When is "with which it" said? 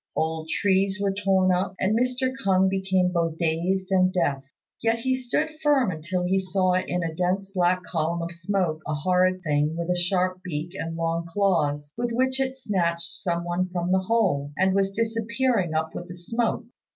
11.99-12.57